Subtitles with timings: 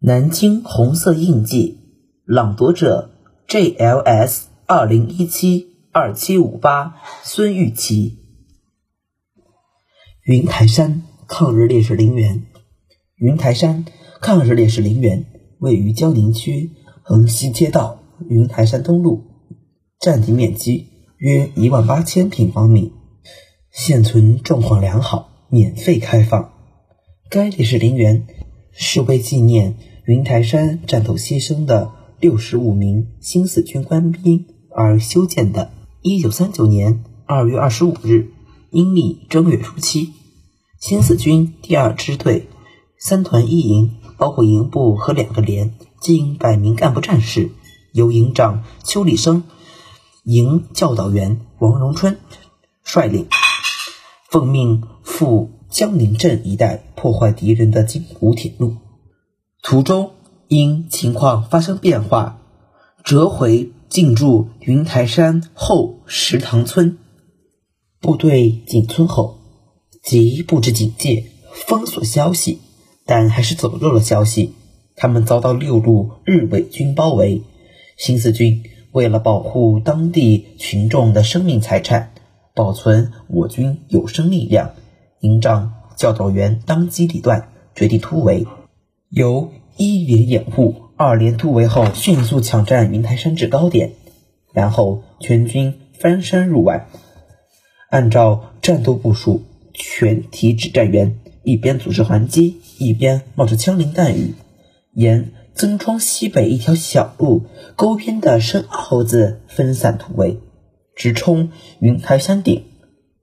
[0.00, 1.80] 南京红色印记，
[2.24, 3.10] 朗读者
[3.48, 6.94] JLS 二零一七二七五八
[7.24, 8.16] 孙玉琪。
[10.22, 12.46] 云台山抗日烈士陵园，
[13.16, 13.86] 云台山
[14.20, 15.26] 抗日烈士陵园
[15.58, 16.70] 位于江宁区
[17.02, 19.24] 横溪街道云台山东路，
[19.98, 20.86] 占地面积
[21.16, 22.92] 约一万八千平方米，
[23.72, 26.52] 现存状况良好，免费开放。
[27.28, 28.28] 该烈士陵园
[28.78, 29.76] 是为纪念。
[30.06, 35.70] 云台山战斗牺牲的六十五名新四军官兵而修建的。
[36.00, 38.30] 一九三九年二月二十五日，
[38.70, 40.14] 阴历正月初七，
[40.80, 42.48] 新四军第二支队
[42.98, 47.50] 三团一营，包括营部和两个连，近百名干部战士，
[47.92, 49.42] 由营长邱立生、
[50.24, 52.16] 营教导员王荣春
[52.82, 53.26] 率领，
[54.30, 58.76] 奉命赴江宁镇一带破坏敌人的京沪铁路。
[59.62, 60.12] 途中
[60.48, 62.40] 因情况发生变化，
[63.04, 66.96] 折回进驻云台山后石塘村。
[68.00, 69.38] 部队进村后，
[70.02, 71.26] 即布置警戒，
[71.66, 72.60] 封锁消息，
[73.04, 74.54] 但还是走漏了消息。
[74.96, 77.42] 他们遭到六路日伪军包围。
[77.96, 82.12] 新四军为了保护当地群众的生命财产，
[82.54, 84.74] 保存我军有生力量，
[85.20, 88.46] 营长、教导员当机立断，决定突围。
[89.10, 93.92] 由一连掩护，二连突围后，迅速抢占云台山制高点，
[94.52, 96.88] 然后全军翻山入外，
[97.90, 104.34] 按照战斗部署，全体指战员一边组织还击，一边冒着枪林弹雨，
[104.92, 110.38] 沿曾庄西北一条小路沟边的深坳子分散突围，
[110.94, 112.64] 直冲云台山顶。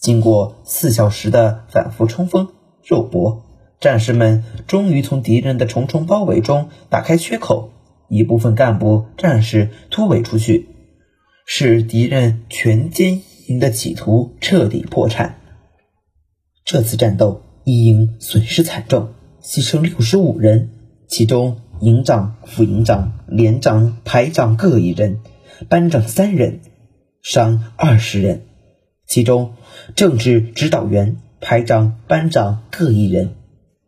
[0.00, 2.48] 经过四小时的反复冲锋、
[2.82, 3.44] 肉搏。
[3.78, 7.70] 战士们终于从敌人的重重包围中打开缺口，
[8.08, 10.68] 一部分干部战士突围出去，
[11.46, 15.38] 使敌人全歼营的企图彻底破产。
[16.64, 20.70] 这次战斗，一营损失惨重，牺牲六十五人，
[21.08, 25.20] 其中营长、副营长、连长、排长各一人，
[25.70, 26.60] 班长三人，
[27.22, 28.42] 伤二十人，
[29.10, 29.54] 其中
[29.96, 33.34] 政治指导员、排长、班长各一人。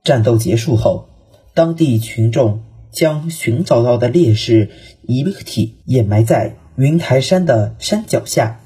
[0.02, 1.08] 战斗结束后，
[1.54, 4.70] 当地群众将寻找到的烈士
[5.02, 8.60] 遗体掩埋在云台山的山脚下。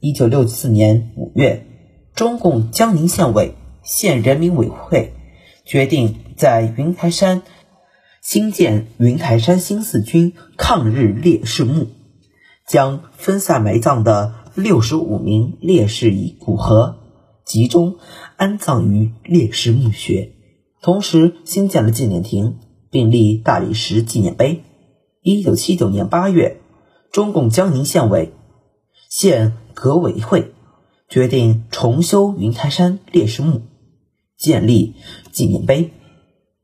[0.00, 1.64] 一九六四年五月，
[2.12, 5.12] 中共江宁县委、县人民委员会
[5.64, 7.42] 决定在云台山
[8.20, 11.86] 新建云台山新四军抗日烈士墓，
[12.66, 16.96] 将分散埋葬的六十五名烈士遗骨骸
[17.44, 17.94] 集中
[18.36, 20.32] 安葬于烈士墓穴。
[20.82, 22.58] 同时新建了纪念亭，
[22.90, 24.64] 并立大理石纪念碑。
[25.22, 26.60] 一九七九年八月，
[27.12, 28.32] 中共江宁县委、
[29.08, 30.52] 县革委会
[31.08, 33.62] 决定重修云台山烈士墓，
[34.36, 34.96] 建立
[35.30, 35.92] 纪念碑。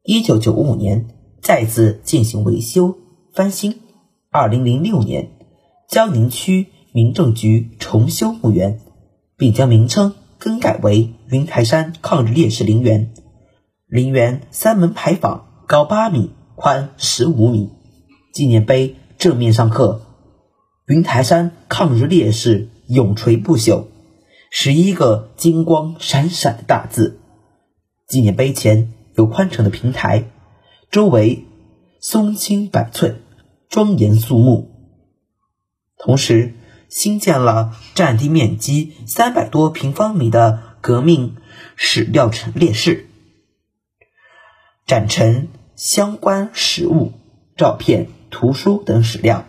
[0.03, 2.97] 一九九五年再次进行维修
[3.33, 3.83] 翻新。
[4.31, 5.31] 二零零六年，
[5.89, 8.79] 江宁区民政局重修墓园，
[9.37, 13.13] 并将名称更改为云台山抗日烈士陵园。
[13.89, 17.73] 陵园三门牌坊，高八米，宽十五米。
[18.33, 20.03] 纪念碑正面上刻
[20.87, 23.87] “云台山抗日烈士永垂不朽”
[24.53, 27.19] 十一个金光闪闪的大字。
[28.07, 30.31] 纪念碑前有宽敞的平台，
[30.93, 31.45] 周围
[32.01, 33.21] 松青百寸，
[33.69, 34.71] 庄严肃穆。
[35.99, 36.55] 同时，
[36.89, 41.37] 新建了占地面积三百多平方米的革命
[41.77, 43.07] 史料陈列室。
[44.87, 47.13] 展陈相关实物、
[47.57, 49.45] 照片、图书等史料。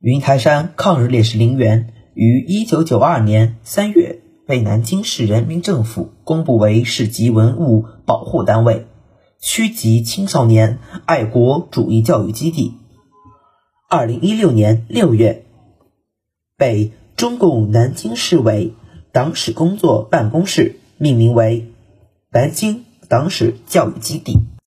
[0.00, 8.86] 云台山抗日烈士陵园于一九九二年三月被南京市人民政府公布为市级文物保护单位、
[9.40, 12.74] 区级青少年爱国主义教育基地。
[13.88, 15.46] 二零一六年六月，
[16.58, 18.74] 被中共南京市委
[19.12, 21.72] 党史工作办公室命名为
[22.30, 22.84] 南京。
[23.08, 24.48] 党史教育基地。